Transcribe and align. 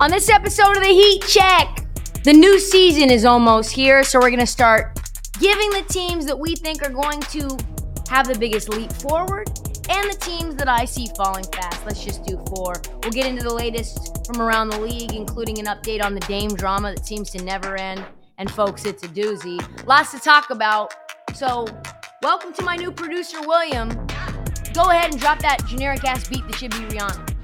On 0.00 0.10
this 0.10 0.30
episode 0.30 0.78
of 0.78 0.82
the 0.82 0.88
Heat 0.88 1.22
Check, 1.28 1.84
the 2.24 2.32
new 2.32 2.58
season 2.58 3.10
is 3.10 3.26
almost 3.26 3.70
here, 3.70 4.02
so 4.02 4.18
we're 4.18 4.30
going 4.30 4.40
to 4.40 4.46
start 4.46 4.98
giving 5.38 5.68
the 5.72 5.84
teams 5.90 6.24
that 6.24 6.38
we 6.38 6.56
think 6.56 6.82
are 6.82 6.88
going 6.88 7.20
to 7.20 7.58
have 8.08 8.26
the 8.26 8.34
biggest 8.38 8.70
leap 8.70 8.90
forward 8.90 9.46
and 9.90 10.10
the 10.10 10.16
teams 10.18 10.56
that 10.56 10.68
I 10.68 10.86
see 10.86 11.06
falling 11.18 11.44
fast. 11.52 11.84
Let's 11.84 12.02
just 12.02 12.24
do 12.24 12.42
four. 12.46 12.80
We'll 13.02 13.12
get 13.12 13.26
into 13.26 13.42
the 13.42 13.52
latest 13.52 14.26
from 14.26 14.40
around 14.40 14.70
the 14.70 14.80
league, 14.80 15.12
including 15.12 15.58
an 15.58 15.66
update 15.66 16.02
on 16.02 16.14
the 16.14 16.20
Dame 16.20 16.54
drama 16.54 16.94
that 16.94 17.04
seems 17.04 17.28
to 17.32 17.44
never 17.44 17.76
end. 17.76 18.02
And 18.38 18.50
folks, 18.50 18.86
it's 18.86 19.02
a 19.02 19.08
doozy. 19.08 19.60
Lots 19.86 20.12
to 20.12 20.18
talk 20.18 20.48
about. 20.48 20.94
So, 21.34 21.66
welcome 22.22 22.54
to 22.54 22.64
my 22.64 22.76
new 22.76 22.90
producer, 22.90 23.42
William. 23.42 23.90
Go 24.72 24.88
ahead 24.88 25.10
and 25.10 25.20
drop 25.20 25.40
that 25.40 25.58
generic 25.66 26.02
ass 26.06 26.26
beat 26.26 26.46
that 26.46 26.54
should 26.54 26.70
be 26.70 26.78
Rihanna 26.78 27.39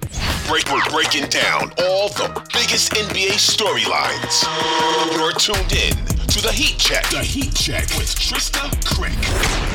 break, 0.46 0.70
we're 0.70 0.84
breaking 0.90 1.28
down 1.28 1.72
all 1.78 2.08
the 2.10 2.28
biggest 2.52 2.92
NBA 2.92 3.34
storylines. 3.34 4.44
You're 5.12 5.32
tuned 5.32 5.72
in 5.72 5.96
to 6.28 6.40
the 6.40 6.52
Heat 6.52 6.78
Check. 6.78 7.08
The 7.08 7.18
Heat 7.18 7.54
Check 7.54 7.82
with 7.98 8.14
Trysta 8.14 8.70
Krick, 8.84 9.20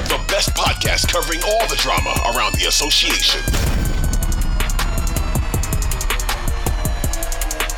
the 0.08 0.18
best 0.32 0.54
podcast 0.56 1.12
covering 1.12 1.42
all 1.44 1.68
the 1.68 1.76
drama 1.76 2.12
around 2.34 2.54
the 2.54 2.68
association. 2.68 3.42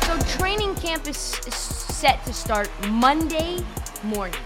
So 0.06 0.38
training 0.38 0.76
camp 0.76 1.08
is 1.08 1.16
set 1.16 2.24
to 2.26 2.32
start 2.32 2.70
Monday 2.88 3.58
morning. 4.04 4.40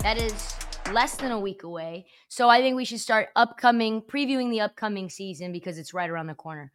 That 0.00 0.18
is 0.18 0.56
less 0.92 1.14
than 1.16 1.30
a 1.30 1.38
week 1.38 1.62
away. 1.62 2.06
So 2.28 2.48
I 2.48 2.60
think 2.60 2.74
we 2.74 2.84
should 2.84 3.00
start 3.00 3.28
upcoming 3.36 4.02
previewing 4.02 4.50
the 4.50 4.60
upcoming 4.60 5.08
season 5.08 5.52
because 5.52 5.78
it's 5.78 5.94
right 5.94 6.10
around 6.10 6.26
the 6.26 6.34
corner. 6.34 6.72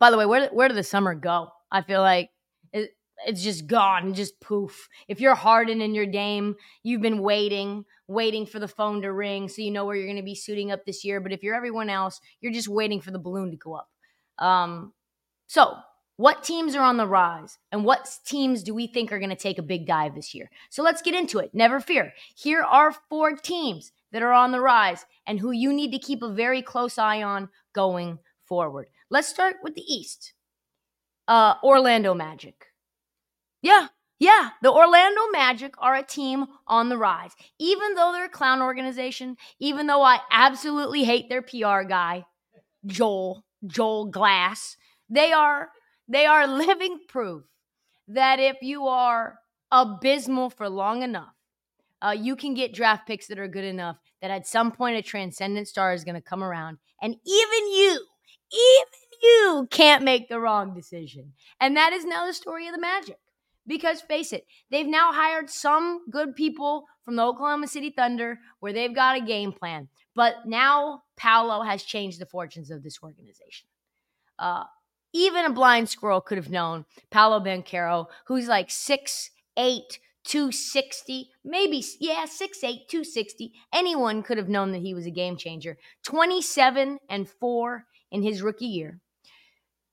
By 0.00 0.10
the 0.10 0.18
way, 0.18 0.26
where 0.26 0.48
where 0.48 0.66
did 0.66 0.76
the 0.76 0.82
summer 0.82 1.14
go? 1.14 1.50
I 1.70 1.82
feel 1.82 2.00
like 2.00 2.30
it, 2.72 2.90
it's 3.26 3.42
just 3.42 3.66
gone, 3.66 4.14
just 4.14 4.40
poof. 4.40 4.88
If 5.06 5.20
you're 5.20 5.34
Harden 5.34 5.82
in 5.82 5.94
your 5.94 6.06
game, 6.06 6.56
you've 6.82 7.02
been 7.02 7.22
waiting, 7.22 7.84
waiting 8.08 8.46
for 8.46 8.58
the 8.58 8.66
phone 8.66 9.02
to 9.02 9.12
ring 9.12 9.48
so 9.48 9.62
you 9.62 9.70
know 9.70 9.84
where 9.84 9.94
you're 9.94 10.06
going 10.06 10.16
to 10.16 10.22
be 10.22 10.34
suiting 10.34 10.72
up 10.72 10.84
this 10.84 11.04
year. 11.04 11.20
But 11.20 11.32
if 11.32 11.42
you're 11.42 11.54
everyone 11.54 11.90
else, 11.90 12.18
you're 12.40 12.52
just 12.52 12.66
waiting 12.66 13.00
for 13.00 13.10
the 13.10 13.18
balloon 13.18 13.50
to 13.50 13.56
go 13.58 13.74
up. 13.74 13.88
Um, 14.38 14.94
so, 15.46 15.76
what 16.16 16.44
teams 16.44 16.74
are 16.74 16.82
on 16.82 16.96
the 16.96 17.06
rise 17.06 17.58
and 17.70 17.84
what 17.84 18.08
teams 18.24 18.62
do 18.62 18.74
we 18.74 18.86
think 18.86 19.12
are 19.12 19.18
going 19.18 19.30
to 19.30 19.36
take 19.36 19.58
a 19.58 19.62
big 19.62 19.86
dive 19.86 20.14
this 20.14 20.34
year? 20.34 20.50
So, 20.70 20.82
let's 20.82 21.02
get 21.02 21.14
into 21.14 21.40
it. 21.40 21.50
Never 21.52 21.78
fear. 21.78 22.14
Here 22.34 22.62
are 22.62 22.96
four 23.10 23.36
teams 23.36 23.92
that 24.12 24.22
are 24.22 24.32
on 24.32 24.50
the 24.50 24.60
rise 24.60 25.04
and 25.26 25.38
who 25.38 25.50
you 25.50 25.74
need 25.74 25.92
to 25.92 25.98
keep 25.98 26.22
a 26.22 26.32
very 26.32 26.62
close 26.62 26.96
eye 26.96 27.22
on 27.22 27.50
going 27.74 28.18
forward. 28.44 28.86
Let's 29.10 29.28
start 29.28 29.56
with 29.62 29.74
the 29.74 29.82
East. 29.82 30.34
Uh, 31.26 31.54
Orlando 31.62 32.14
Magic. 32.14 32.66
Yeah, 33.62 33.88
yeah, 34.20 34.50
the 34.62 34.70
Orlando 34.70 35.22
Magic 35.32 35.74
are 35.78 35.96
a 35.96 36.02
team 36.02 36.46
on 36.66 36.90
the 36.90 36.98
rise. 36.98 37.32
Even 37.58 37.94
though 37.94 38.12
they're 38.12 38.26
a 38.26 38.30
clown 38.30 38.60
organization, 38.60 39.36
even 39.58 39.86
though 39.86 40.02
I 40.02 40.20
absolutely 40.30 41.04
hate 41.04 41.28
their 41.28 41.42
PR 41.42 41.82
guy, 41.88 42.26
Joel, 42.86 43.44
Joel 43.66 44.06
Glass, 44.06 44.76
they 45.08 45.32
are 45.32 45.70
they 46.06 46.26
are 46.26 46.46
living 46.66 47.00
proof 47.08 47.44
that 48.08 48.38
if 48.38 48.58
you 48.60 48.86
are 48.86 49.38
abysmal 49.72 50.50
for 50.50 50.68
long 50.68 51.02
enough, 51.02 51.34
uh, 52.02 52.14
you 52.16 52.36
can 52.36 52.52
get 52.52 52.74
draft 52.74 53.06
picks 53.06 53.26
that 53.28 53.38
are 53.38 53.48
good 53.48 53.64
enough 53.64 53.96
that 54.20 54.30
at 54.30 54.46
some 54.46 54.70
point 54.70 54.98
a 54.98 55.02
transcendent 55.02 55.66
star 55.66 55.94
is 55.94 56.04
going 56.04 56.14
to 56.14 56.20
come 56.20 56.42
around, 56.42 56.76
and 57.00 57.14
even 57.14 57.72
you, 57.72 58.04
even 58.52 59.00
you 59.22 59.68
can't 59.70 60.04
make 60.04 60.28
the 60.28 60.40
wrong 60.40 60.74
decision. 60.74 61.32
And 61.60 61.76
that 61.76 61.92
is 61.92 62.04
now 62.04 62.26
the 62.26 62.32
story 62.32 62.66
of 62.66 62.74
the 62.74 62.80
Magic. 62.80 63.18
Because 63.66 64.00
face 64.00 64.32
it, 64.32 64.46
they've 64.70 64.86
now 64.86 65.12
hired 65.12 65.50
some 65.50 66.00
good 66.10 66.34
people 66.34 66.86
from 67.04 67.16
the 67.16 67.22
Oklahoma 67.22 67.68
City 67.68 67.90
Thunder 67.90 68.38
where 68.60 68.72
they've 68.72 68.94
got 68.94 69.16
a 69.16 69.24
game 69.24 69.52
plan. 69.52 69.88
But 70.14 70.46
now 70.46 71.02
Paolo 71.16 71.62
has 71.62 71.82
changed 71.82 72.20
the 72.20 72.26
fortunes 72.26 72.70
of 72.70 72.82
this 72.82 72.98
organization. 73.02 73.68
Uh, 74.38 74.64
even 75.12 75.44
a 75.44 75.52
blind 75.52 75.88
squirrel 75.88 76.20
could 76.20 76.38
have 76.38 76.50
known 76.50 76.84
Paolo 77.10 77.40
Banchero, 77.40 78.06
who's 78.26 78.48
like 78.48 78.68
6'8, 78.68 79.28
260, 80.24 81.30
maybe, 81.44 81.84
yeah, 82.00 82.24
6'8, 82.26 82.88
260. 82.88 83.52
Anyone 83.72 84.22
could 84.22 84.38
have 84.38 84.48
known 84.48 84.72
that 84.72 84.82
he 84.82 84.94
was 84.94 85.06
a 85.06 85.10
game 85.10 85.36
changer. 85.36 85.78
27 86.04 86.98
and 87.08 87.28
4 87.28 87.84
in 88.10 88.22
his 88.22 88.42
rookie 88.42 88.66
year 88.66 89.00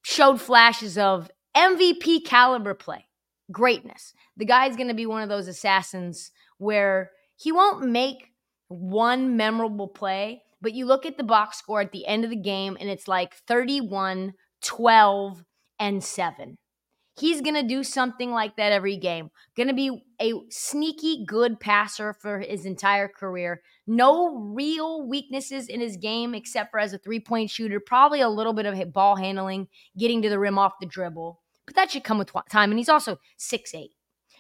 showed 0.02 0.40
flashes 0.40 0.98
of 0.98 1.30
MVP 1.56 2.26
caliber 2.26 2.74
play, 2.74 3.06
greatness. 3.52 4.14
The 4.38 4.46
guy's 4.46 4.76
going 4.76 4.88
to 4.88 4.94
be 4.94 5.06
one 5.06 5.22
of 5.22 5.30
those 5.30 5.48
assassins 5.48 6.32
where 6.58 7.12
he 7.36 7.52
won't 7.52 7.90
make 7.90 8.32
one 8.68 9.36
memorable 9.36 9.88
play, 9.88 10.44
but 10.62 10.74
you 10.74 10.86
look 10.86 11.06
at 11.06 11.18
the 11.18 11.24
box 11.24 11.58
score 11.58 11.82
at 11.82 11.92
the 11.92 12.06
end 12.08 12.24
of 12.24 12.30
the 12.30 12.36
game 12.36 12.78
and 12.80 12.90
it's 12.90 13.08
like 13.08 13.36
31, 13.48 14.34
12, 14.62 15.44
and 15.80 16.04
7. 16.04 16.58
He's 17.20 17.42
going 17.42 17.56
to 17.56 17.64
do 17.64 17.84
something 17.84 18.32
like 18.32 18.58
that 18.58 18.72
every 18.72 18.96
game. 18.96 19.32
Going 19.56 19.70
to 19.70 19.74
be 19.74 20.04
a 20.22 20.34
sneaky 20.50 21.26
good 21.26 21.60
passer 21.60 22.14
for 22.14 22.40
his 22.40 22.66
entire 22.66 23.08
career. 23.08 23.64
No 23.88 24.36
real 24.36 25.08
weaknesses 25.08 25.68
in 25.68 25.80
his 25.80 25.98
game 25.98 26.36
except 26.36 26.70
for 26.70 26.80
as 26.80 26.94
a 26.94 27.00
three 27.00 27.20
point 27.20 27.50
shooter. 27.50 27.80
Probably 27.80 28.22
a 28.22 28.30
little 28.30 28.54
bit 28.54 28.68
of 28.68 28.94
ball 28.94 29.16
handling, 29.16 29.68
getting 29.98 30.22
to 30.22 30.30
the 30.30 30.38
rim 30.38 30.60
off 30.60 30.74
the 30.80 30.86
dribble. 30.86 31.42
But 31.66 31.76
that 31.76 31.92
should 31.92 32.04
come 32.04 32.20
with 32.20 32.32
time. 32.50 32.70
And 32.70 32.78
he's 32.78 32.90
also 32.90 33.20
six 33.38 33.74
eight. 33.74 33.96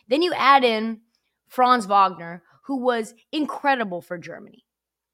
Then 0.08 0.22
you 0.22 0.34
add 0.36 0.64
in 0.64 1.02
Franz 1.48 1.86
Wagner, 1.86 2.44
who 2.66 2.78
was 2.78 3.16
incredible 3.32 4.02
for 4.02 4.18
Germany 4.18 4.67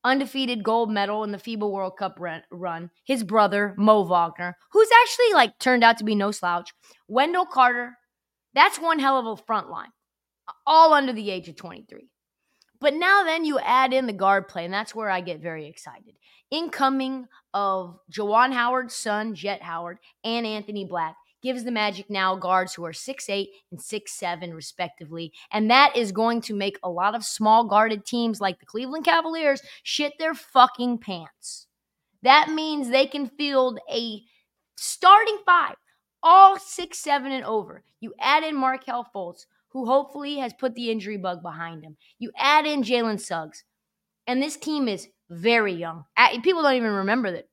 undefeated 0.04 0.64
gold 0.64 0.92
medal 0.92 1.24
in 1.24 1.32
the 1.32 1.38
FIBA 1.38 1.70
World 1.70 1.98
Cup 1.98 2.20
run. 2.52 2.90
His 3.04 3.24
brother, 3.24 3.74
Mo 3.78 4.04
Wagner, 4.04 4.58
who's 4.72 4.90
actually 5.02 5.34
like 5.34 5.58
turned 5.60 5.84
out 5.84 5.98
to 5.98 6.04
be 6.04 6.16
no 6.16 6.32
slouch. 6.32 6.74
Wendell 7.08 7.46
Carter, 7.46 7.98
that's 8.54 8.80
one 8.80 9.00
hell 9.00 9.18
of 9.18 9.26
a 9.26 9.44
front 9.44 9.70
line, 9.70 9.90
all 10.66 10.94
under 10.94 11.14
the 11.14 11.32
age 11.32 11.48
of 11.48 11.56
23. 11.56 12.10
But 12.80 12.94
now 12.94 13.24
then 13.24 13.46
you 13.46 13.60
add 13.60 13.94
in 13.94 14.08
the 14.08 14.14
guard 14.14 14.50
play, 14.50 14.66
and 14.66 14.74
that's 14.74 14.94
where 14.94 15.10
I 15.10 15.22
get 15.22 15.42
very 15.42 15.68
excited. 15.68 16.16
Incoming 16.52 17.28
of 17.54 17.98
Juwan 18.12 18.52
Howard's 18.52 18.94
son, 18.94 19.36
Jett 19.36 19.64
Howard, 19.64 20.00
and 20.24 20.46
Anthony 20.46 20.86
Black 20.86 21.16
gives 21.44 21.64
the 21.64 21.72
Magic 21.72 22.10
now 22.10 22.36
guards 22.36 22.74
who 22.74 22.86
are 22.86 22.94
six 22.94 23.30
eight 23.30 23.50
and 23.70 23.80
six 23.82 24.14
seven, 24.14 24.54
respectively. 24.54 25.32
And 25.52 25.70
that 25.70 25.96
is 25.96 26.12
going 26.12 26.42
to 26.42 26.56
make 26.56 26.80
a 26.82 26.90
lot 26.90 27.14
of 27.14 27.24
small 27.24 27.66
guarded 27.68 28.06
teams 28.06 28.42
like 28.42 28.60
the 28.60 28.66
Cleveland 28.66 29.06
Cavaliers 29.06 29.62
shit 29.84 30.14
their 30.18 30.34
fucking 30.34 31.00
pants. 31.00 31.68
That 32.24 32.50
means 32.50 32.90
they 32.90 33.06
can 33.06 33.28
field 33.28 33.80
a 33.94 34.22
starting 34.78 35.38
five, 35.46 35.76
all 36.24 36.58
six, 36.58 37.00
seven, 37.00 37.32
and 37.32 37.44
over. 37.46 37.84
You 38.00 38.14
add 38.20 38.44
in 38.44 38.56
Markelle 38.56 39.08
Fultz, 39.14 39.46
who 39.70 39.86
hopefully 39.86 40.38
has 40.38 40.54
put 40.54 40.74
the 40.76 40.90
injury 40.90 41.18
bug 41.18 41.42
behind 41.42 41.84
him. 41.84 41.98
You 42.20 42.32
add 42.38 42.66
in 42.66 42.84
Jalen 42.84 43.20
Suggs, 43.20 43.64
and 44.26 44.42
this 44.42 44.56
team 44.56 44.88
is 44.88 45.08
very 45.30 45.74
young. 45.74 46.06
People 46.44 46.62
don't 46.62 46.76
even 46.76 46.92
remember 46.92 47.32
that 47.32 47.50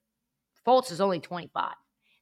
Fultz 0.66 0.92
is 0.92 1.00
only 1.00 1.19
25. 1.19 1.72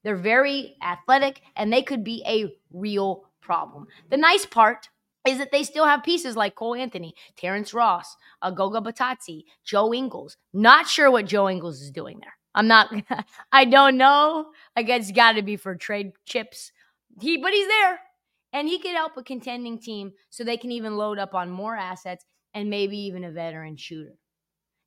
They're 0.09 0.17
very 0.17 0.75
athletic 0.81 1.43
and 1.55 1.71
they 1.71 1.83
could 1.83 2.03
be 2.03 2.25
a 2.27 2.51
real 2.73 3.25
problem. 3.43 3.89
The 4.09 4.17
nice 4.17 4.47
part 4.47 4.89
is 5.27 5.37
that 5.37 5.53
they 5.53 5.63
still 5.63 5.85
have 5.85 6.03
pieces 6.03 6.35
like 6.35 6.55
Cole 6.55 6.75
Anthony, 6.75 7.15
Terrence 7.37 7.75
Ross, 7.75 8.17
Goga 8.43 8.81
Bitadze, 8.81 9.45
Joe 9.67 9.93
Ingles. 9.93 10.39
Not 10.55 10.89
sure 10.89 11.11
what 11.11 11.27
Joe 11.27 11.51
Ingles 11.51 11.83
is 11.83 11.91
doing 11.91 12.21
there. 12.23 12.33
I'm 12.55 12.67
not, 12.67 12.91
I 13.53 13.67
don't 13.67 13.99
know. 13.99 14.47
I 14.75 14.83
guess 14.83 15.11
it's 15.11 15.13
got 15.13 15.33
to 15.33 15.43
be 15.43 15.59
for 15.59 15.77
trade 15.77 16.13
chips. 16.25 16.73
He, 17.21 17.37
but 17.37 17.53
he's 17.53 17.69
there. 17.69 18.01
And 18.55 18.67
he 18.67 18.79
could 18.79 18.95
help 18.95 19.13
a 19.19 19.23
contending 19.23 19.79
team 19.79 20.13
so 20.31 20.43
they 20.43 20.57
can 20.57 20.73
even 20.73 20.97
load 20.97 21.19
up 21.19 21.35
on 21.35 21.51
more 21.51 21.77
assets 21.77 22.25
and 22.55 22.71
maybe 22.71 22.97
even 22.97 23.25
a 23.25 23.31
veteran 23.31 23.77
shooter. 23.77 24.15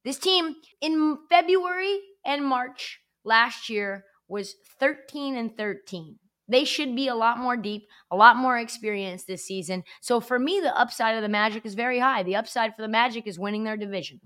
This 0.04 0.18
team 0.18 0.56
in 0.82 1.20
February 1.30 2.00
and 2.26 2.44
March 2.44 3.02
last 3.24 3.70
year 3.70 4.06
was 4.32 4.56
13 4.80 5.36
and 5.36 5.56
13. 5.56 6.18
They 6.48 6.66
should 6.66 6.96
be 6.96 7.08
a 7.08 7.16
lot 7.16 7.38
more 7.38 7.56
deep, 7.56 7.84
a 8.10 8.16
lot 8.16 8.36
more 8.36 8.58
experienced 8.58 9.28
this 9.28 9.46
season. 9.46 9.84
So 10.02 10.20
for 10.20 10.40
me, 10.40 10.60
the 10.60 10.78
upside 10.78 11.16
of 11.16 11.22
the 11.22 11.30
Magic 11.30 11.66
is 11.66 11.76
very 11.76 12.00
high. 12.00 12.24
The 12.24 12.36
upside 12.36 12.76
for 12.76 12.82
the 12.82 12.88
Magic 12.88 13.28
is 13.28 13.40
winning 13.40 13.64
their 13.64 13.78
division, 13.78 14.20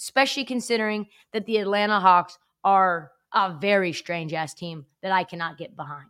especially 0.00 0.44
considering 0.44 1.06
that 1.32 1.46
the 1.46 1.58
Atlanta 1.58 2.00
Hawks 2.00 2.38
are 2.64 3.12
a 3.32 3.56
very 3.60 3.92
strange 3.92 4.32
ass 4.32 4.54
team 4.54 4.86
that 5.02 5.12
I 5.12 5.24
cannot 5.24 5.58
get 5.58 5.76
behind. 5.76 6.06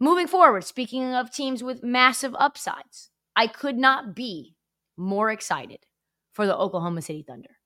Moving 0.00 0.28
forward, 0.28 0.64
speaking 0.64 1.14
of 1.14 1.30
teams 1.30 1.62
with 1.62 1.82
massive 1.82 2.34
upsides, 2.38 3.10
I 3.34 3.48
could 3.48 3.76
not 3.76 4.14
be 4.14 4.54
more 4.96 5.30
excited 5.30 5.80
for 6.32 6.46
the 6.46 6.56
Oklahoma 6.56 7.02
City 7.02 7.24
Thunder. 7.26 7.56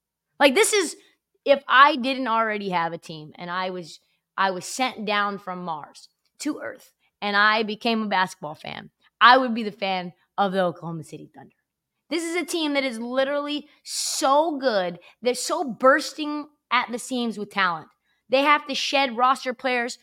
Like 0.41 0.55
this 0.55 0.73
is 0.73 0.97
if 1.45 1.63
I 1.69 1.97
didn't 1.97 2.29
already 2.29 2.71
have 2.71 2.93
a 2.93 2.99
team 2.99 3.33
and 3.37 3.51
I 3.51 3.71
was 3.71 4.01
I 4.37 4.51
was 4.51 4.65
sent 4.65 5.05
down 5.05 5.39
from 5.39 5.65
Mars 5.65 6.09
to 6.41 6.61
Earth 6.61 6.93
and 7.21 7.37
I 7.37 7.63
became 7.63 8.03
a 8.03 8.09
basketball 8.09 8.55
fan, 8.55 8.91
I 9.21 9.39
would 9.39 9.55
be 9.55 9.63
the 9.63 9.71
fan 9.71 10.13
of 10.37 10.53
the 10.53 10.63
Oklahoma 10.63 11.05
City 11.05 11.31
Thunder. 11.35 11.55
This 12.11 12.25
is 12.25 12.37
a 12.37 12.45
team 12.45 12.75
that 12.75 12.85
is 12.85 12.99
literally 12.99 13.69
so 13.85 14.59
good. 14.59 14.99
They're 15.23 15.35
so 15.35 15.65
bursting 15.65 16.49
at 16.71 16.91
the 16.91 16.99
seams 16.99 17.39
with 17.39 17.51
talent. 17.51 17.89
They 18.29 18.43
have 18.43 18.67
to 18.67 18.75
shed 18.75 19.17
roster 19.17 19.55
players 19.55 19.99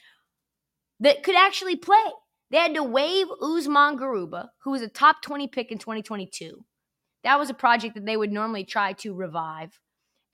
that 0.99 1.23
could 1.23 1.35
actually 1.35 1.75
play. 1.75 2.03
They 2.51 2.57
had 2.57 2.73
to 2.75 2.83
waive 2.83 3.27
Usman 3.41 3.97
Garuba, 3.97 4.49
who 4.63 4.71
was 4.71 4.81
a 4.81 4.87
top 4.87 5.21
20 5.21 5.47
pick 5.49 5.71
in 5.71 5.77
2022. 5.77 6.63
That 7.23 7.37
was 7.37 7.49
a 7.49 7.53
project 7.53 7.95
that 7.95 8.05
they 8.05 8.17
would 8.17 8.31
normally 8.31 8.63
try 8.63 8.93
to 8.93 9.13
revive 9.13 9.79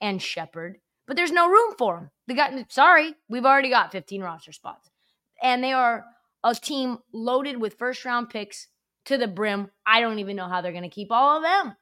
and 0.00 0.22
shepherd, 0.22 0.78
but 1.06 1.16
there's 1.16 1.32
no 1.32 1.48
room 1.48 1.74
for 1.78 1.96
them. 1.96 2.10
They 2.26 2.34
got 2.34 2.52
sorry, 2.72 3.14
we've 3.28 3.46
already 3.46 3.70
got 3.70 3.92
15 3.92 4.22
roster 4.22 4.52
spots 4.52 4.90
and 5.42 5.62
they 5.62 5.72
are 5.72 6.04
a 6.44 6.54
team 6.54 6.98
loaded 7.12 7.60
with 7.60 7.74
first 7.78 8.04
round 8.04 8.30
picks 8.30 8.68
to 9.06 9.18
the 9.18 9.28
brim. 9.28 9.70
I 9.86 10.00
don't 10.00 10.18
even 10.18 10.36
know 10.36 10.48
how 10.48 10.60
they're 10.60 10.72
going 10.72 10.82
to 10.82 10.88
keep 10.88 11.10
all 11.10 11.36
of 11.36 11.42
them. 11.42 11.76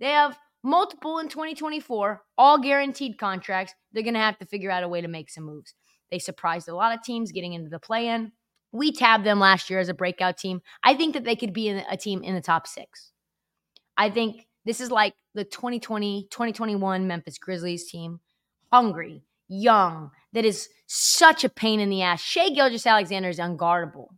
They 0.00 0.10
have 0.10 0.38
multiple 0.62 1.18
in 1.18 1.28
2024, 1.28 2.22
all 2.38 2.58
guaranteed 2.58 3.18
contracts. 3.18 3.74
They're 3.92 4.02
going 4.02 4.14
to 4.14 4.20
have 4.20 4.38
to 4.38 4.46
figure 4.46 4.70
out 4.70 4.84
a 4.84 4.88
way 4.88 5.00
to 5.00 5.08
make 5.08 5.30
some 5.30 5.44
moves. 5.44 5.74
They 6.10 6.18
surprised 6.18 6.68
a 6.68 6.74
lot 6.74 6.94
of 6.94 7.02
teams 7.02 7.32
getting 7.32 7.52
into 7.52 7.70
the 7.70 7.78
play 7.78 8.08
in. 8.08 8.32
We 8.72 8.92
tabbed 8.92 9.24
them 9.24 9.38
last 9.38 9.68
year 9.70 9.80
as 9.80 9.88
a 9.88 9.94
breakout 9.94 10.38
team. 10.38 10.62
I 10.82 10.94
think 10.94 11.14
that 11.14 11.24
they 11.24 11.36
could 11.36 11.52
be 11.52 11.68
a 11.68 11.96
team 11.96 12.22
in 12.22 12.34
the 12.34 12.40
top 12.40 12.66
six. 12.66 13.12
I 13.96 14.10
think 14.10 14.46
this 14.64 14.80
is 14.80 14.90
like 14.90 15.14
the 15.34 15.44
2020, 15.44 16.28
2021 16.30 17.06
Memphis 17.06 17.38
Grizzlies 17.38 17.90
team. 17.90 18.20
Hungry, 18.72 19.22
young, 19.48 20.10
that 20.32 20.44
is 20.44 20.68
such 20.86 21.44
a 21.44 21.48
pain 21.48 21.78
in 21.78 21.90
the 21.90 22.02
ass. 22.02 22.22
Shai 22.22 22.48
Gilgeous-Alexander 22.48 23.28
is 23.28 23.38
unguardable. 23.38 24.08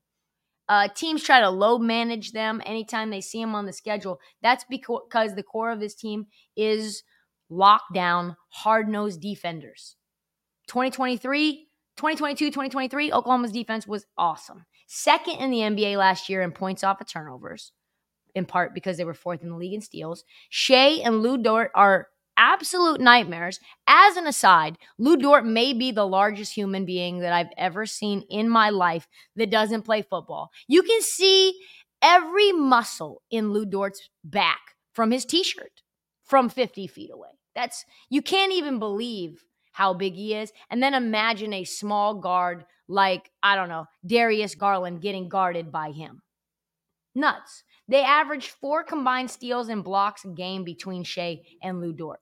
Uh, 0.68 0.88
teams 0.88 1.22
try 1.22 1.40
to 1.40 1.50
low 1.50 1.76
manage 1.78 2.32
them 2.32 2.62
anytime 2.64 3.10
they 3.10 3.20
see 3.20 3.40
him 3.40 3.54
on 3.54 3.66
the 3.66 3.72
schedule. 3.72 4.18
That's 4.42 4.64
because 4.64 5.34
the 5.34 5.42
core 5.42 5.70
of 5.70 5.80
this 5.80 5.94
team 5.94 6.26
is 6.56 7.02
lockdown, 7.50 8.36
hard 8.48 8.88
nosed 8.88 9.20
defenders. 9.20 9.96
2023, 10.68 11.68
2022, 11.96 12.46
2023, 12.46 13.12
Oklahoma's 13.12 13.52
defense 13.52 13.86
was 13.86 14.06
awesome. 14.16 14.64
Second 14.86 15.36
in 15.36 15.50
the 15.50 15.58
NBA 15.58 15.98
last 15.98 16.28
year 16.28 16.42
in 16.42 16.52
points 16.52 16.84
off 16.84 17.00
of 17.00 17.08
turnovers, 17.08 17.72
in 18.34 18.46
part 18.46 18.72
because 18.74 18.96
they 18.96 19.04
were 19.04 19.14
fourth 19.14 19.42
in 19.42 19.50
the 19.50 19.56
league 19.56 19.74
in 19.74 19.80
steals. 19.80 20.24
Shai 20.48 21.00
and 21.04 21.22
Lu 21.22 21.36
Dort 21.36 21.70
are 21.74 22.08
absolute 22.36 23.00
nightmares. 23.00 23.60
As 23.86 24.16
an 24.16 24.26
aside, 24.26 24.78
Lu 24.98 25.16
Dort 25.16 25.44
may 25.44 25.72
be 25.72 25.90
the 25.92 26.06
largest 26.06 26.54
human 26.54 26.84
being 26.84 27.20
that 27.20 27.32
I've 27.32 27.52
ever 27.56 27.86
seen 27.86 28.22
in 28.30 28.48
my 28.48 28.70
life 28.70 29.06
that 29.36 29.50
doesn't 29.50 29.82
play 29.82 30.02
football. 30.02 30.50
You 30.68 30.82
can 30.82 31.00
see 31.00 31.54
every 32.02 32.52
muscle 32.52 33.22
in 33.30 33.52
Lu 33.52 33.64
Dort's 33.64 34.08
back 34.22 34.60
from 34.92 35.10
his 35.10 35.24
t-shirt 35.24 35.82
from 36.24 36.48
50 36.48 36.86
feet 36.86 37.10
away. 37.12 37.30
That's 37.54 37.84
you 38.10 38.22
can't 38.22 38.52
even 38.52 38.78
believe 38.78 39.44
how 39.72 39.92
big 39.92 40.14
he 40.14 40.34
is. 40.34 40.52
And 40.70 40.82
then 40.82 40.94
imagine 40.94 41.52
a 41.52 41.64
small 41.64 42.14
guard 42.14 42.64
like, 42.88 43.30
I 43.42 43.56
don't 43.56 43.68
know, 43.68 43.86
Darius 44.06 44.54
Garland 44.54 45.00
getting 45.00 45.28
guarded 45.28 45.72
by 45.72 45.90
him. 45.90 46.22
Nuts. 47.14 47.62
They 47.86 48.02
averaged 48.02 48.50
four 48.50 48.82
combined 48.82 49.30
steals 49.30 49.68
and 49.68 49.84
blocks 49.84 50.24
a 50.24 50.28
game 50.28 50.64
between 50.64 51.04
Shai 51.04 51.42
and 51.62 51.80
Lu 51.80 51.92
Dort. 51.92 52.20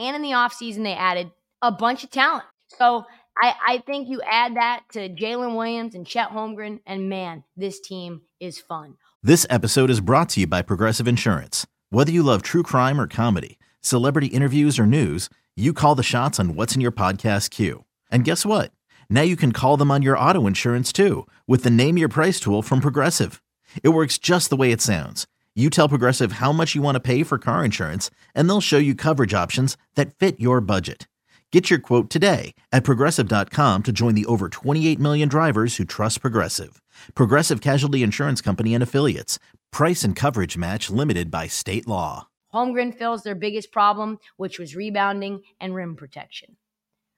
And 0.00 0.16
in 0.16 0.22
the 0.22 0.30
offseason, 0.30 0.82
they 0.82 0.94
added 0.94 1.30
a 1.60 1.70
bunch 1.70 2.04
of 2.04 2.10
talent. 2.10 2.44
So 2.68 3.04
I, 3.40 3.54
I 3.68 3.78
think 3.86 4.08
you 4.08 4.22
add 4.22 4.56
that 4.56 4.84
to 4.92 5.10
Jalen 5.10 5.56
Williams 5.56 5.94
and 5.94 6.06
Chet 6.06 6.30
Holmgren, 6.30 6.80
and 6.86 7.10
man, 7.10 7.44
this 7.54 7.80
team 7.80 8.22
is 8.40 8.58
fun. 8.58 8.94
This 9.22 9.46
episode 9.50 9.90
is 9.90 10.00
brought 10.00 10.30
to 10.30 10.40
you 10.40 10.46
by 10.46 10.62
Progressive 10.62 11.06
Insurance. 11.06 11.66
Whether 11.90 12.12
you 12.12 12.22
love 12.22 12.40
true 12.40 12.62
crime 12.62 12.98
or 12.98 13.06
comedy, 13.06 13.58
celebrity 13.82 14.28
interviews 14.28 14.78
or 14.78 14.86
news, 14.86 15.28
you 15.54 15.74
call 15.74 15.94
the 15.94 16.02
shots 16.02 16.40
on 16.40 16.54
what's 16.54 16.74
in 16.74 16.80
your 16.80 16.92
podcast 16.92 17.50
queue. 17.50 17.84
And 18.10 18.24
guess 18.24 18.46
what? 18.46 18.72
Now 19.10 19.22
you 19.22 19.36
can 19.36 19.52
call 19.52 19.76
them 19.76 19.90
on 19.90 20.00
your 20.00 20.16
auto 20.16 20.46
insurance 20.46 20.94
too 20.94 21.26
with 21.46 21.62
the 21.62 21.70
Name 21.70 21.98
Your 21.98 22.08
Price 22.08 22.40
tool 22.40 22.62
from 22.62 22.80
Progressive. 22.80 23.42
It 23.82 23.90
works 23.90 24.16
just 24.16 24.48
the 24.48 24.56
way 24.56 24.72
it 24.72 24.80
sounds. 24.80 25.26
You 25.60 25.68
tell 25.68 25.90
Progressive 25.90 26.32
how 26.32 26.52
much 26.52 26.74
you 26.74 26.80
want 26.80 26.96
to 26.96 27.00
pay 27.00 27.22
for 27.22 27.36
car 27.36 27.62
insurance, 27.62 28.10
and 28.34 28.48
they'll 28.48 28.62
show 28.62 28.78
you 28.78 28.94
coverage 28.94 29.34
options 29.34 29.76
that 29.94 30.14
fit 30.14 30.40
your 30.40 30.62
budget. 30.62 31.06
Get 31.52 31.68
your 31.68 31.78
quote 31.78 32.08
today 32.08 32.54
at 32.72 32.82
progressive.com 32.82 33.82
to 33.82 33.92
join 33.92 34.14
the 34.14 34.24
over 34.24 34.48
28 34.48 34.98
million 34.98 35.28
drivers 35.28 35.76
who 35.76 35.84
trust 35.84 36.22
Progressive. 36.22 36.80
Progressive 37.14 37.60
Casualty 37.60 38.02
Insurance 38.02 38.40
Company 38.40 38.72
and 38.72 38.82
Affiliates. 38.82 39.38
Price 39.70 40.02
and 40.02 40.16
coverage 40.16 40.56
match 40.56 40.88
limited 40.88 41.30
by 41.30 41.46
state 41.46 41.86
law. 41.86 42.28
Holmgren 42.54 42.96
fills 42.96 43.22
their 43.22 43.34
biggest 43.34 43.70
problem, 43.70 44.16
which 44.38 44.58
was 44.58 44.74
rebounding 44.74 45.42
and 45.60 45.74
rim 45.74 45.94
protection. 45.94 46.56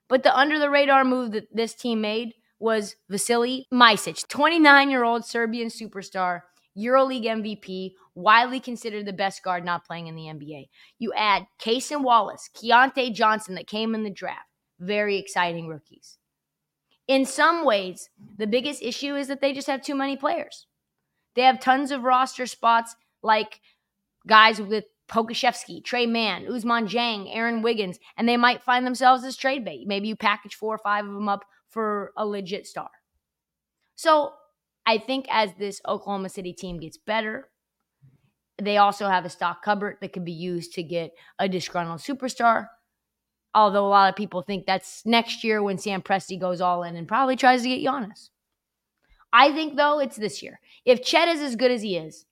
But 0.09 0.25
the 0.25 0.37
under 0.37 0.59
the 0.59 0.69
radar 0.69 1.05
move 1.05 1.31
that 1.31 1.47
this 1.55 1.75
team 1.75 2.01
made 2.01 2.33
was 2.59 2.97
Vasily 3.09 3.69
Micic, 3.73 4.27
29 4.27 4.91
year 4.91 5.05
old 5.05 5.25
Serbian 5.25 5.69
superstar 5.69 6.41
EuroLeague 6.77 7.25
MVP, 7.25 7.93
widely 8.15 8.61
considered 8.61 9.07
the 9.07 9.13
best 9.13 9.43
guard 9.43 9.65
not 9.65 9.85
playing 9.85 10.07
in 10.07 10.15
the 10.15 10.25
NBA. 10.25 10.69
You 10.99 11.13
add 11.15 11.47
Cason 11.59 12.03
Wallace, 12.03 12.49
Keyontae 12.55 13.15
Johnson 13.15 13.55
that 13.57 13.67
came 13.67 13.95
in 13.95 14.05
the 14.05 14.11
draft. 14.11 14.49
Very 14.79 15.17
exciting 15.19 15.69
rookies. 15.69 16.19
In 17.09 17.27
some 17.27 17.65
ways, 17.65 18.09
the 18.39 18.47
biggest 18.47 18.83
issue 18.83 19.15
is 19.17 19.29
that 19.29 19.41
they 19.41 19.53
just 19.53 19.67
have 19.67 19.83
too 19.83 19.95
many 19.95 20.17
players. 20.17 20.67
They 21.35 21.43
have 21.43 21.61
tons 21.61 21.91
of 21.91 22.05
roster 22.05 22.47
spots 22.47 22.95
like 23.23 23.61
guys 24.27 24.61
with 24.61 24.85
Pokusevski, 25.09 25.85
Tre 25.85 26.07
Mann, 26.07 26.47
Ousmane 26.47 26.89
Dieng, 26.89 27.29
Aaron 27.35 27.63
Wiggins, 27.63 27.99
and 28.17 28.29
they 28.29 28.37
might 28.37 28.63
find 28.63 28.87
themselves 28.87 29.25
as 29.25 29.37
trade 29.37 29.65
bait. 29.65 29.87
Maybe 29.87 30.09
you 30.09 30.17
package 30.17 30.55
four 30.55 30.75
or 30.75 30.79
five 30.79 31.07
of 31.07 31.13
them 31.13 31.29
up 31.29 31.45
for 31.69 32.13
a 32.17 32.27
legit 32.27 32.67
star. 32.67 32.91
So 33.95 34.33
I 34.87 34.99
think 34.99 35.27
as 35.31 35.51
this 35.59 35.81
Oklahoma 35.87 36.29
City 36.29 36.53
team 36.53 36.81
gets 36.81 36.99
better, 36.99 37.49
they 38.61 38.77
also 38.77 39.09
have 39.09 39.25
a 39.25 39.31
stock 39.31 39.63
cupboard 39.63 39.99
that 40.01 40.13
can 40.13 40.25
be 40.25 40.33
used 40.33 40.75
to 40.75 40.83
get 40.83 41.13
a 41.39 41.49
disgruntled 41.49 42.01
superstar. 42.01 42.67
Although 43.55 43.87
a 43.87 43.89
lot 43.89 44.09
of 44.09 44.17
people 44.17 44.43
think 44.43 44.67
that's 44.67 45.05
next 45.05 45.45
year 45.45 45.63
when 45.63 45.79
Sam 45.79 46.03
Presti 46.03 46.41
goes 46.41 46.61
all 46.61 46.83
in 46.83 46.97
and 46.97 47.07
probably 47.09 47.37
tries 47.37 47.63
to 47.63 47.69
get 47.69 47.83
Giannis. 47.83 48.31
I 49.33 49.53
think 49.53 49.77
though 49.77 49.99
it's 49.99 50.17
this 50.17 50.43
year. 50.43 50.61
If 50.85 51.03
Chet 51.03 51.29
is 51.29 51.41
as 51.41 51.57
good 51.57 51.71
as 51.71 51.83
he 51.83 51.97
is, 51.97 52.27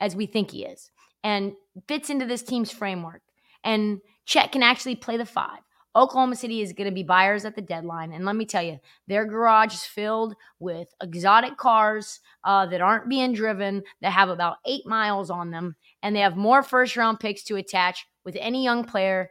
as 0.00 0.14
we 0.16 0.26
think 0.26 0.50
he 0.50 0.64
is, 0.64 0.90
and 1.22 1.54
fits 1.88 2.10
into 2.10 2.26
this 2.26 2.42
team's 2.42 2.70
framework, 2.70 3.22
and 3.62 4.00
Chet 4.26 4.52
can 4.52 4.62
actually 4.62 4.96
play 4.96 5.16
the 5.16 5.26
five, 5.26 5.60
Oklahoma 5.96 6.34
City 6.34 6.60
is 6.60 6.72
going 6.72 6.88
to 6.88 6.94
be 6.94 7.02
buyers 7.02 7.44
at 7.44 7.54
the 7.54 7.62
deadline. 7.62 8.12
And 8.12 8.24
let 8.24 8.34
me 8.34 8.44
tell 8.44 8.62
you, 8.62 8.80
their 9.06 9.24
garage 9.24 9.74
is 9.74 9.84
filled 9.84 10.34
with 10.58 10.88
exotic 11.00 11.56
cars 11.56 12.20
uh, 12.42 12.66
that 12.66 12.80
aren't 12.80 13.08
being 13.08 13.32
driven, 13.32 13.82
that 14.00 14.10
have 14.10 14.28
about 14.28 14.56
eight 14.66 14.86
miles 14.86 15.30
on 15.30 15.50
them. 15.50 15.76
And 16.02 16.14
they 16.14 16.20
have 16.20 16.36
more 16.36 16.62
first 16.62 16.96
round 16.96 17.20
picks 17.20 17.44
to 17.44 17.56
attach 17.56 18.06
with 18.24 18.36
any 18.40 18.64
young 18.64 18.84
player 18.84 19.30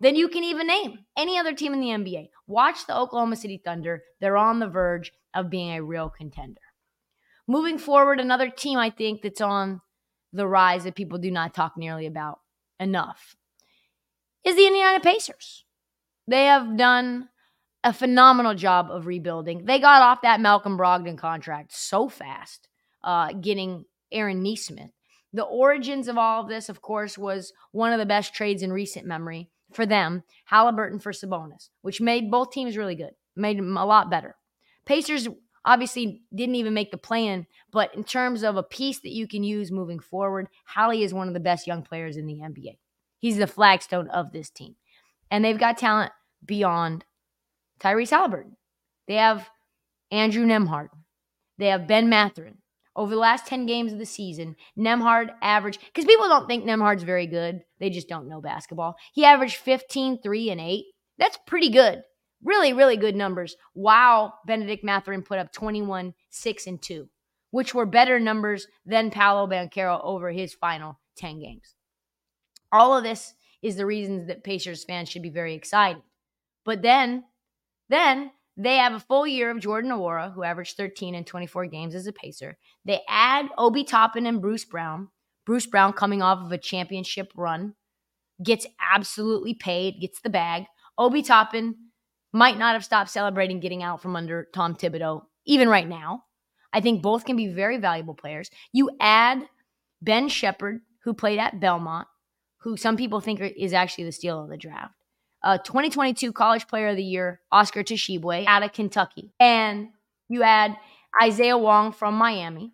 than 0.00 0.16
you 0.16 0.28
can 0.28 0.42
even 0.42 0.66
name 0.66 0.98
any 1.16 1.38
other 1.38 1.54
team 1.54 1.72
in 1.72 1.80
the 1.80 1.86
NBA. 1.88 2.30
Watch 2.48 2.86
the 2.86 2.96
Oklahoma 2.96 3.36
City 3.36 3.62
Thunder. 3.64 4.02
They're 4.20 4.36
on 4.36 4.58
the 4.58 4.68
verge 4.68 5.12
of 5.32 5.50
being 5.50 5.72
a 5.72 5.82
real 5.82 6.10
contender. 6.10 6.60
Moving 7.46 7.78
forward, 7.78 8.18
another 8.18 8.50
team 8.50 8.78
I 8.78 8.90
think 8.90 9.22
that's 9.22 9.40
on 9.40 9.80
the 10.32 10.48
rise 10.48 10.84
that 10.84 10.96
people 10.96 11.18
do 11.18 11.30
not 11.30 11.54
talk 11.54 11.76
nearly 11.76 12.06
about 12.06 12.40
enough 12.80 13.36
is 14.44 14.56
the 14.56 14.66
Indiana 14.66 15.00
Pacers. 15.00 15.64
They 16.26 16.44
have 16.46 16.76
done 16.76 17.28
a 17.84 17.92
phenomenal 17.92 18.54
job 18.54 18.90
of 18.90 19.06
rebuilding. 19.06 19.64
They 19.64 19.78
got 19.78 20.02
off 20.02 20.22
that 20.22 20.40
Malcolm 20.40 20.78
Brogdon 20.78 21.18
contract 21.18 21.72
so 21.72 22.08
fast, 22.08 22.68
uh, 23.02 23.32
getting 23.32 23.84
Aaron 24.12 24.42
Nesmith. 24.42 24.92
The 25.32 25.42
origins 25.42 26.08
of 26.08 26.18
all 26.18 26.42
of 26.42 26.48
this, 26.48 26.68
of 26.68 26.82
course, 26.82 27.16
was 27.16 27.52
one 27.72 27.92
of 27.92 27.98
the 27.98 28.06
best 28.06 28.34
trades 28.34 28.62
in 28.62 28.72
recent 28.72 29.06
memory 29.06 29.48
for 29.72 29.86
them, 29.86 30.22
Haliburton 30.50 31.00
for 31.00 31.12
Sabonis, 31.12 31.70
which 31.80 32.00
made 32.00 32.30
both 32.30 32.52
teams 32.52 32.76
really 32.76 32.94
good, 32.94 33.14
made 33.34 33.58
them 33.58 33.76
a 33.76 33.86
lot 33.86 34.10
better. 34.10 34.36
Pacers 34.84 35.28
obviously 35.64 36.22
didn't 36.34 36.56
even 36.56 36.74
make 36.74 36.90
the 36.90 36.98
plan, 36.98 37.46
but 37.70 37.94
in 37.94 38.04
terms 38.04 38.42
of 38.42 38.56
a 38.56 38.62
piece 38.62 39.00
that 39.00 39.12
you 39.12 39.26
can 39.26 39.42
use 39.42 39.70
moving 39.70 40.00
forward, 40.00 40.48
Hallie 40.66 41.02
is 41.02 41.14
one 41.14 41.28
of 41.28 41.34
the 41.34 41.40
best 41.40 41.66
young 41.66 41.82
players 41.82 42.16
in 42.16 42.26
the 42.26 42.40
NBA. 42.40 42.78
He's 43.18 43.38
the 43.38 43.46
flagstone 43.46 44.08
of 44.10 44.32
this 44.32 44.50
team. 44.50 44.74
And 45.32 45.42
they've 45.42 45.58
got 45.58 45.78
talent 45.78 46.12
beyond 46.44 47.06
Tyrese 47.80 48.10
Haliburton. 48.10 48.52
They 49.08 49.14
have 49.14 49.48
Andrew 50.10 50.44
Nembhard. 50.44 50.88
They 51.58 51.68
have 51.68 51.88
Ben 51.88 52.10
Mathurin. 52.10 52.58
Over 52.94 53.14
the 53.14 53.20
last 53.20 53.46
10 53.46 53.64
games 53.64 53.94
of 53.94 53.98
the 53.98 54.04
season, 54.04 54.56
Nembhard 54.78 55.30
averaged, 55.40 55.80
because 55.86 56.04
people 56.04 56.28
don't 56.28 56.46
think 56.46 56.64
Nembhard's 56.64 57.04
very 57.04 57.26
good. 57.26 57.62
They 57.80 57.88
just 57.88 58.08
don't 58.08 58.28
know 58.28 58.42
basketball. 58.42 58.96
He 59.14 59.24
averaged 59.24 59.56
15, 59.56 60.20
3, 60.22 60.50
and 60.50 60.60
8. 60.60 60.84
That's 61.16 61.38
pretty 61.46 61.70
good. 61.70 62.02
Really, 62.44 62.74
really 62.74 62.98
good 62.98 63.16
numbers. 63.16 63.56
Wow, 63.74 64.34
Bennedict 64.46 64.84
Mathurin 64.84 65.22
put 65.22 65.38
up 65.38 65.50
21, 65.50 66.12
6, 66.28 66.66
and 66.66 66.82
2, 66.82 67.08
which 67.50 67.74
were 67.74 67.86
better 67.86 68.20
numbers 68.20 68.66
than 68.84 69.10
Paolo 69.10 69.46
Banchero 69.46 69.98
over 70.04 70.30
his 70.30 70.52
final 70.52 71.00
10 71.16 71.40
games. 71.40 71.74
All 72.70 72.94
of 72.94 73.04
this 73.04 73.32
is 73.62 73.76
the 73.76 73.86
reasons 73.86 74.26
that 74.26 74.44
Pacers 74.44 74.84
fans 74.84 75.08
should 75.08 75.22
be 75.22 75.30
very 75.30 75.54
excited. 75.54 76.02
But 76.64 76.82
then, 76.82 77.24
then 77.88 78.32
they 78.56 78.76
have 78.76 78.92
a 78.92 79.00
full 79.00 79.26
year 79.26 79.50
of 79.50 79.60
Jordan 79.60 79.90
Nwora, 79.90 80.32
who 80.32 80.42
averaged 80.42 80.76
13 80.76 81.14
in 81.14 81.24
24 81.24 81.66
games 81.66 81.94
as 81.94 82.06
a 82.06 82.12
Pacer. 82.12 82.58
They 82.84 83.00
add 83.08 83.48
Obi 83.56 83.84
Toppin 83.84 84.26
and 84.26 84.42
Bruce 84.42 84.64
Brown. 84.64 85.08
Bruce 85.46 85.66
Brown 85.66 85.92
coming 85.92 86.22
off 86.22 86.44
of 86.44 86.52
a 86.52 86.58
championship 86.58 87.32
run, 87.34 87.74
gets 88.44 88.66
absolutely 88.92 89.54
paid, 89.54 90.00
gets 90.00 90.20
the 90.20 90.30
bag. 90.30 90.64
Obi 90.98 91.22
Toppin 91.22 91.74
might 92.32 92.58
not 92.58 92.74
have 92.74 92.84
stopped 92.84 93.10
celebrating 93.10 93.60
getting 93.60 93.82
out 93.82 94.02
from 94.02 94.16
under 94.16 94.48
Tom 94.54 94.74
Thibodeau, 94.74 95.22
even 95.46 95.68
right 95.68 95.88
now. 95.88 96.24
I 96.72 96.80
think 96.80 97.02
both 97.02 97.24
can 97.24 97.36
be 97.36 97.48
very 97.48 97.78
valuable 97.78 98.14
players. 98.14 98.50
You 98.72 98.90
add 99.00 99.46
Ben 100.00 100.28
Sheppard, 100.28 100.80
who 101.04 101.14
played 101.14 101.38
at 101.38 101.60
Belmont, 101.60 102.06
who 102.62 102.76
some 102.76 102.96
people 102.96 103.20
think 103.20 103.40
is 103.40 103.72
actually 103.72 104.04
the 104.04 104.12
steal 104.12 104.42
of 104.42 104.48
the 104.48 104.56
draft. 104.56 104.94
Uh, 105.42 105.58
2022 105.58 106.32
College 106.32 106.68
Player 106.68 106.88
of 106.88 106.96
the 106.96 107.02
Year, 107.02 107.40
Oscar 107.50 107.82
Tshiebwe 107.82 108.46
out 108.46 108.62
of 108.62 108.72
Kentucky. 108.72 109.32
And 109.40 109.88
you 110.28 110.42
add 110.42 110.76
Isaiah 111.20 111.58
Wong 111.58 111.92
from 111.92 112.14
Miami. 112.14 112.72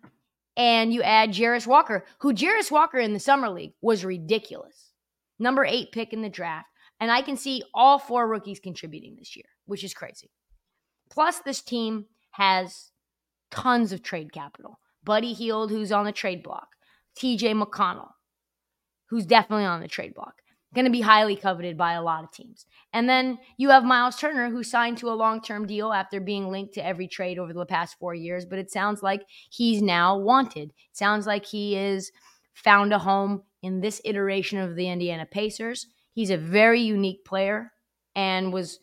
And 0.55 0.93
you 0.93 1.01
add 1.01 1.31
Jarace 1.31 1.65
Walker, 1.65 2.05
who 2.19 2.33
Jarace 2.33 2.69
Walker 2.69 2.97
in 2.97 3.13
the 3.13 3.19
Summer 3.19 3.49
League 3.49 3.73
was 3.81 4.03
ridiculous. 4.03 4.91
Number 5.39 5.65
eight 5.65 5.91
pick 5.91 6.11
in 6.11 6.21
the 6.21 6.29
draft. 6.29 6.67
And 6.99 7.11
I 7.11 7.21
can 7.21 7.37
see 7.37 7.63
all 7.73 7.97
four 7.97 8.27
rookies 8.27 8.59
contributing 8.59 9.15
this 9.17 9.35
year, 9.37 9.45
which 9.65 9.85
is 9.85 9.93
crazy. 9.93 10.31
Plus, 11.09 11.39
this 11.39 11.61
team 11.61 12.05
has 12.31 12.91
tons 13.51 13.93
of 13.93 14.03
trade 14.03 14.33
capital. 14.33 14.79
Buddy 15.03 15.33
Hield, 15.33 15.71
who's 15.71 15.93
on 15.93 16.05
the 16.05 16.11
trade 16.11 16.43
block. 16.43 16.67
TJ 17.17 17.61
McConnell, 17.61 18.11
who's 19.09 19.25
definitely 19.25 19.65
on 19.65 19.81
the 19.81 19.87
trade 19.87 20.13
block. 20.13 20.41
Going 20.75 20.85
to 20.85 20.91
be 20.91 21.01
highly 21.01 21.35
coveted 21.35 21.77
by 21.77 21.93
a 21.93 22.01
lot 22.01 22.23
of 22.23 22.31
teams. 22.31 22.67
And 22.93 23.09
then 23.09 23.39
you 23.57 23.69
have 23.69 23.83
Miles 23.83 24.17
Turner, 24.17 24.51
who 24.51 24.63
signed 24.63 24.99
to 24.99 25.09
a 25.09 25.15
long 25.15 25.41
term 25.41 25.65
deal 25.65 25.91
after 25.91 26.19
being 26.19 26.49
linked 26.49 26.75
to 26.75 26.85
every 26.85 27.07
trade 27.07 27.39
over 27.39 27.53
the 27.53 27.65
past 27.65 27.97
four 27.99 28.13
years. 28.13 28.45
But 28.45 28.59
it 28.59 28.71
sounds 28.71 29.01
like 29.01 29.23
he's 29.49 29.81
now 29.81 30.17
wanted. 30.17 30.69
It 30.69 30.97
sounds 30.97 31.25
like 31.25 31.45
he 31.45 31.75
is 31.75 32.11
found 32.53 32.93
a 32.93 32.99
home 32.99 33.43
in 33.63 33.81
this 33.81 33.99
iteration 34.05 34.59
of 34.59 34.75
the 34.75 34.89
Indiana 34.89 35.25
Pacers. 35.25 35.87
He's 36.13 36.29
a 36.29 36.37
very 36.37 36.81
unique 36.81 37.25
player 37.25 37.71
and 38.15 38.53
was 38.53 38.79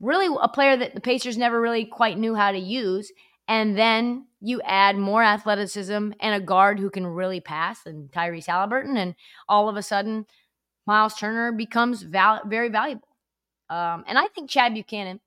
really 0.00 0.34
a 0.40 0.48
player 0.48 0.76
that 0.76 0.94
the 0.94 1.00
Pacers 1.00 1.36
never 1.36 1.60
really 1.60 1.84
quite 1.84 2.18
knew 2.18 2.34
how 2.34 2.52
to 2.52 2.58
use. 2.58 3.12
And 3.50 3.76
then 3.76 4.26
you 4.40 4.62
add 4.64 4.96
more 4.96 5.24
athleticism 5.24 6.12
and 6.20 6.34
a 6.34 6.40
guard 6.40 6.78
who 6.78 6.88
can 6.88 7.04
really 7.04 7.40
pass 7.40 7.84
and 7.84 8.08
Tyrese 8.12 8.46
Haliburton. 8.46 8.96
And 8.96 9.16
all 9.48 9.68
of 9.68 9.76
a 9.76 9.82
sudden, 9.82 10.26
Miles 10.86 11.16
Turner 11.16 11.50
becomes 11.50 12.02
val- 12.02 12.42
very 12.46 12.68
valuable. 12.68 13.08
Um, 13.68 14.04
and 14.06 14.16
I 14.16 14.28
think 14.28 14.48
Chad 14.48 14.72
Buchanan 14.72 15.18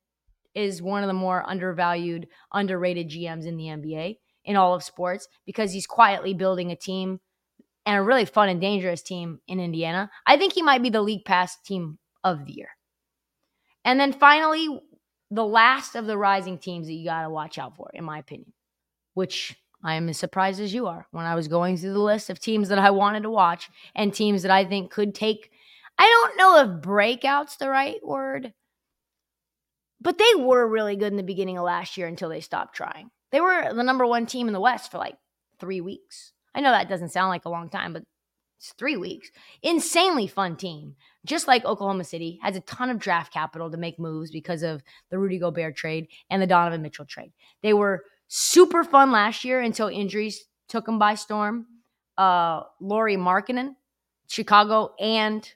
is 0.55 0.81
one 0.81 1.03
of 1.03 1.07
the 1.07 1.13
more 1.13 1.43
undervalued, 1.45 2.29
underrated 2.53 3.09
GMs 3.09 3.45
in 3.45 3.57
the 3.57 3.65
NBA 3.65 4.19
in 4.45 4.55
all 4.55 4.73
of 4.73 4.83
sports 4.83 5.27
because 5.45 5.73
he's 5.73 5.85
quietly 5.85 6.33
building 6.33 6.71
a 6.71 6.77
team 6.77 7.19
and 7.85 7.97
a 7.97 8.01
really 8.01 8.25
fun 8.25 8.47
and 8.47 8.61
dangerous 8.61 9.01
team 9.01 9.41
in 9.49 9.59
Indiana. 9.59 10.09
I 10.25 10.37
think 10.37 10.53
he 10.53 10.61
might 10.61 10.81
be 10.81 10.89
the 10.89 11.01
league 11.01 11.25
pass 11.25 11.57
team 11.59 11.99
of 12.23 12.45
the 12.45 12.53
year. 12.53 12.69
And 13.83 13.99
then 13.99 14.13
finally, 14.13 14.79
the 15.33 15.45
last 15.45 15.95
of 15.95 16.05
the 16.05 16.17
rising 16.17 16.57
teams 16.59 16.87
that 16.87 16.93
you 16.93 17.05
got 17.05 17.23
to 17.23 17.29
watch 17.29 17.57
out 17.57 17.75
for, 17.75 17.89
in 17.93 18.03
my 18.03 18.19
opinion, 18.19 18.53
which 19.15 19.55
I 19.83 19.95
am 19.95 20.07
as 20.07 20.17
surprised 20.17 20.61
as 20.61 20.73
you 20.73 20.85
are 20.87 21.07
when 21.11 21.25
I 21.25 21.35
was 21.35 21.47
going 21.47 21.77
through 21.77 21.93
the 21.93 21.99
list 21.99 22.29
of 22.29 22.39
teams 22.39 22.69
that 22.69 22.77
I 22.77 22.91
wanted 22.91 23.23
to 23.23 23.31
watch 23.31 23.69
and 23.95 24.13
teams 24.13 24.43
that 24.43 24.51
I 24.51 24.63
think 24.63 24.91
could 24.91 25.15
take. 25.15 25.51
I 25.97 26.05
don't 26.05 26.37
know 26.37 26.61
if 26.61 26.81
breakout's 26.81 27.57
the 27.57 27.69
right 27.69 27.99
word, 28.05 28.53
but 29.99 30.19
they 30.19 30.35
were 30.37 30.67
really 30.67 30.95
good 30.95 31.11
in 31.11 31.17
the 31.17 31.23
beginning 31.23 31.57
of 31.57 31.63
last 31.63 31.97
year 31.97 32.07
until 32.07 32.29
they 32.29 32.41
stopped 32.41 32.75
trying. 32.75 33.09
They 33.31 33.41
were 33.41 33.73
the 33.73 33.83
number 33.83 34.05
one 34.05 34.27
team 34.27 34.47
in 34.47 34.53
the 34.53 34.61
West 34.61 34.91
for 34.91 34.99
like 34.99 35.15
three 35.59 35.81
weeks. 35.81 36.31
I 36.53 36.61
know 36.61 36.71
that 36.71 36.89
doesn't 36.89 37.09
sound 37.09 37.29
like 37.29 37.45
a 37.45 37.49
long 37.49 37.69
time, 37.69 37.93
but 37.93 38.03
three 38.71 38.97
weeks. 38.97 39.29
Insanely 39.61 40.27
fun 40.27 40.55
team. 40.55 40.95
Just 41.25 41.47
like 41.47 41.65
Oklahoma 41.65 42.03
City 42.03 42.39
has 42.41 42.55
a 42.55 42.61
ton 42.61 42.89
of 42.89 42.99
draft 42.99 43.33
capital 43.33 43.71
to 43.71 43.77
make 43.77 43.99
moves 43.99 44.31
because 44.31 44.63
of 44.63 44.83
the 45.09 45.17
Rudy 45.17 45.39
Gobert 45.39 45.75
trade 45.75 46.07
and 46.29 46.41
the 46.41 46.47
Donovan 46.47 46.81
Mitchell 46.81 47.05
trade. 47.05 47.31
They 47.61 47.73
were 47.73 48.03
super 48.27 48.83
fun 48.83 49.11
last 49.11 49.43
year 49.43 49.61
until 49.61 49.87
injuries 49.87 50.45
took 50.67 50.85
them 50.85 50.99
by 50.99 51.15
storm. 51.15 51.67
Uh, 52.17 52.61
Lauri 52.79 53.15
Markkanen, 53.17 53.75
Chicago, 54.27 54.93
and 54.99 55.49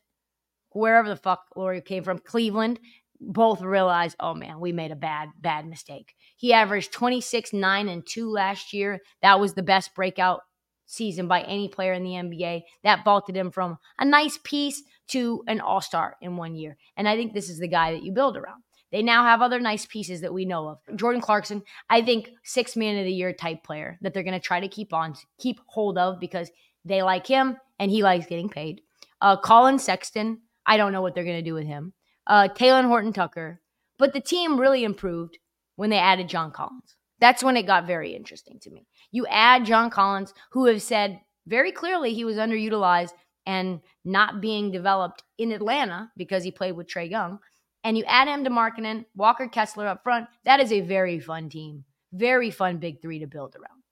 wherever 0.72 1.10
the 1.10 1.16
fuck 1.16 1.46
Lauri 1.56 1.82
came 1.82 2.04
from, 2.04 2.20
Cleveland, 2.20 2.80
both 3.20 3.62
realized, 3.62 4.16
oh 4.20 4.34
man, 4.34 4.60
we 4.60 4.72
made 4.72 4.92
a 4.92 4.96
bad, 4.96 5.30
bad 5.40 5.66
mistake. 5.66 6.16
He 6.36 6.54
averaged 6.54 6.92
26, 6.94 7.54
9, 7.54 7.90
and 7.90 8.06
2 8.06 8.30
last 8.30 8.74
year. 8.74 9.02
That 9.22 9.40
was 9.40 9.54
the 9.54 9.64
best 9.64 9.96
breakout 9.96 10.42
season 10.88 11.28
by 11.28 11.42
any 11.42 11.68
player 11.68 11.94
in 11.94 12.04
the 12.04 12.12
NBA. 12.12 12.64
That 12.84 13.06
vaulted 13.06 13.38
him 13.38 13.52
from 13.52 13.78
a 14.00 14.06
nice 14.06 14.40
piece 14.44 14.82
to 15.10 15.44
an 15.48 15.62
all 15.62 15.82
star 15.82 16.18
in 16.22 16.38
one 16.38 16.56
year. 16.56 16.78
And 16.96 17.08
I 17.08 17.16
think 17.16 17.34
this 17.34 17.50
is 17.50 17.60
the 17.60 17.68
guy 17.68 17.92
that 17.92 18.04
you 18.04 18.12
build 18.12 18.36
around. 18.36 18.64
They 18.92 19.04
now 19.04 19.24
have 19.24 19.42
other 19.42 19.60
nice 19.60 19.86
pieces 19.86 20.22
that 20.22 20.34
we 20.34 20.46
know 20.46 20.70
of. 20.70 20.98
Jordan 20.98 21.22
Clarkson, 21.22 21.62
I 21.90 22.02
think 22.02 22.30
six 22.44 22.76
man 22.76 22.98
of 22.98 23.06
the 23.06 23.12
year 23.12 23.34
type 23.34 23.64
player 23.64 23.98
that 24.02 24.14
they're 24.14 24.24
going 24.24 24.34
to 24.34 24.40
try 24.40 24.60
to 24.62 24.68
keep 24.68 24.94
on, 24.94 25.14
keep 25.38 25.60
hold 25.68 25.98
of 25.98 26.20
because 26.20 26.50
they 26.86 27.04
like 27.04 27.28
him 27.28 27.58
and 27.80 27.92
he 27.92 28.02
likes 28.02 28.28
getting 28.28 28.50
paid. 28.50 28.82
Uh, 29.20 29.36
Collin 29.36 29.80
Sexton, 29.80 30.42
I 30.66 30.78
don't 30.78 30.94
know 30.94 31.02
what 31.02 31.16
they're 31.16 31.26
going 31.26 31.38
to 31.38 31.50
do 31.50 31.54
with 31.54 31.66
him. 31.66 31.94
Uh, 32.26 32.48
Talen 32.48 32.88
Horton 32.88 33.14
Tucker, 33.14 33.62
but 33.98 34.14
the 34.14 34.22
team 34.22 34.60
really 34.60 34.84
improved 34.84 35.38
when 35.76 35.90
they 35.90 35.98
added 35.98 36.30
John 36.30 36.52
Collins. 36.52 36.97
That's 37.20 37.44
when 37.44 37.58
it 37.58 37.66
got 37.66 37.88
very 37.88 38.16
interesting 38.16 38.60
to 38.60 38.70
me. 38.70 38.88
You 39.12 39.26
add 39.28 39.66
John 39.66 39.90
Collins, 39.90 40.34
who 40.52 40.66
have 40.66 40.82
said 40.82 41.20
very 41.48 41.72
clearly 41.72 42.14
he 42.14 42.26
was 42.26 42.38
underutilized 42.38 43.14
and 43.46 43.80
not 44.04 44.42
being 44.42 44.72
developed 44.72 45.24
in 45.38 45.52
Atlanta 45.52 46.12
because 46.18 46.44
he 46.44 46.52
played 46.52 46.74
with 46.74 46.88
Trae 46.88 47.10
Young. 47.10 47.40
And 47.84 47.98
you 47.98 48.04
add 48.06 48.28
him 48.28 48.44
to 48.44 48.50
Markkanen, 48.50 49.06
Walker 49.16 49.48
Kessler 49.48 49.88
up 49.88 50.04
front. 50.04 50.28
That 50.44 50.60
is 50.60 50.72
a 50.72 50.82
very 50.82 51.20
fun 51.20 51.50
team. 51.50 51.86
Very 52.12 52.52
fun 52.52 52.78
big 52.78 53.02
three 53.02 53.20
to 53.20 53.28
build 53.28 53.56
around. 53.56 53.84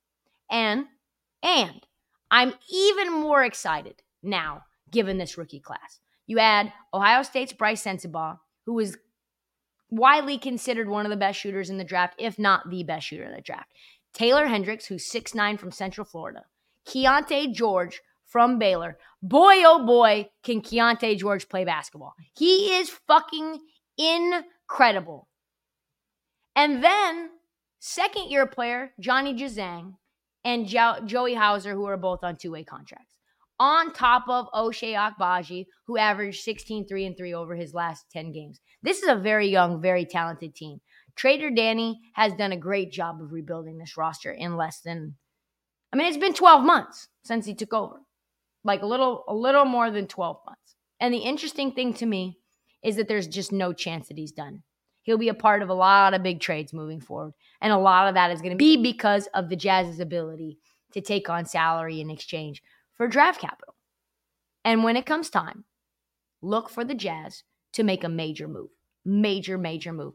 And, 0.51 0.85
and 1.41 1.81
I'm 2.29 2.53
even 2.69 3.13
more 3.13 3.43
excited 3.43 4.01
now 4.21 4.63
given 4.91 5.17
this 5.17 5.37
rookie 5.37 5.59
class. 5.59 5.99
You 6.27 6.39
add 6.39 6.73
Ohio 6.93 7.23
State's 7.23 7.53
Brice 7.53 7.83
Sensabaugh, 7.83 8.39
who 8.65 8.79
is 8.79 8.97
widely 9.89 10.37
considered 10.37 10.89
one 10.89 11.05
of 11.05 11.09
the 11.09 11.17
best 11.17 11.39
shooters 11.39 11.69
in 11.69 11.77
the 11.77 11.83
draft, 11.83 12.15
if 12.17 12.39
not 12.39 12.69
the 12.69 12.83
best 12.83 13.07
shooter 13.07 13.23
in 13.23 13.33
the 13.33 13.41
draft. 13.41 13.71
Taylor 14.13 14.47
Hendricks, 14.47 14.85
who's 14.85 15.09
6'9 15.09 15.59
from 15.59 15.71
Central 15.71 16.05
Florida. 16.05 16.45
Keyonte 16.87 17.53
George 17.53 18.01
from 18.25 18.59
Baylor. 18.59 18.97
Boy, 19.21 19.63
oh 19.65 19.85
boy, 19.85 20.29
can 20.43 20.61
Keyonte 20.61 21.17
George 21.17 21.49
play 21.49 21.65
basketball. 21.65 22.13
He 22.37 22.77
is 22.77 22.89
fucking 22.89 23.59
incredible. 23.97 25.27
And 26.55 26.83
then, 26.83 27.29
second 27.79 28.29
year 28.29 28.45
player, 28.45 28.91
Johnny 28.99 29.33
Juzang 29.33 29.95
and 30.43 30.67
jo- 30.67 30.99
Joey 31.05 31.33
Hauser, 31.33 31.73
who 31.73 31.85
are 31.85 31.97
both 31.97 32.23
on 32.23 32.37
two 32.37 32.51
way 32.51 32.63
contracts. 32.63 33.14
On 33.59 33.93
top 33.93 34.25
of 34.27 34.51
Ochai 34.53 34.93
Agbaji, 34.93 35.65
who 35.87 35.97
averaged 35.97 36.43
16 36.43 36.87
3 36.87 37.05
and 37.05 37.17
3 37.17 37.33
over 37.33 37.55
his 37.55 37.73
last 37.73 38.05
10 38.11 38.31
games. 38.33 38.59
This 38.83 39.01
is 39.01 39.07
a 39.07 39.15
very 39.15 39.47
young, 39.47 39.81
very 39.81 40.05
talented 40.05 40.55
team. 40.55 40.81
Trader 41.15 41.49
Danny 41.49 42.01
has 42.13 42.33
done 42.33 42.51
a 42.51 42.57
great 42.57 42.91
job 42.91 43.21
of 43.21 43.31
rebuilding 43.31 43.77
this 43.77 43.95
roster 43.95 44.31
in 44.31 44.57
less 44.57 44.81
than 44.81 45.15
I 45.93 45.97
mean, 45.97 46.07
it's 46.07 46.17
been 46.17 46.33
12 46.33 46.65
months 46.65 47.07
since 47.23 47.45
he 47.45 47.55
took 47.55 47.73
over. 47.73 48.01
Like 48.65 48.81
a 48.81 48.85
little 48.85 49.23
a 49.29 49.33
little 49.33 49.63
more 49.63 49.89
than 49.89 50.07
12 50.07 50.37
months. 50.45 50.75
And 50.99 51.13
the 51.13 51.19
interesting 51.19 51.71
thing 51.71 51.93
to 51.95 52.05
me 52.05 52.39
is 52.83 52.97
that 52.97 53.07
there's 53.07 53.27
just 53.27 53.53
no 53.53 53.71
chance 53.71 54.09
that 54.09 54.17
he's 54.17 54.33
done. 54.33 54.63
He'll 55.03 55.17
be 55.17 55.29
a 55.29 55.33
part 55.33 55.61
of 55.61 55.69
a 55.69 55.73
lot 55.73 56.13
of 56.13 56.23
big 56.23 56.39
trades 56.41 56.73
moving 56.73 56.99
forward. 56.99 57.33
And 57.61 57.71
a 57.71 57.77
lot 57.77 58.07
of 58.09 58.15
that 58.15 58.31
is 58.31 58.41
going 58.41 58.51
to 58.51 58.57
be 58.57 58.75
because 58.75 59.27
of 59.33 59.49
the 59.49 59.55
Jazz's 59.55 59.99
ability 59.99 60.57
to 60.91 61.01
take 61.01 61.29
on 61.29 61.45
salary 61.45 62.01
in 62.01 62.09
exchange 62.09 62.61
for 62.95 63.07
draft 63.07 63.41
capital. 63.41 63.75
And 64.63 64.83
when 64.83 64.97
it 64.97 65.05
comes 65.05 65.29
time, 65.29 65.65
look 66.41 66.69
for 66.69 66.83
the 66.83 66.95
Jazz 66.95 67.43
to 67.73 67.83
make 67.83 68.03
a 68.03 68.09
major 68.09 68.47
move. 68.47 68.69
Major, 69.05 69.57
major 69.57 69.93
move. 69.93 70.13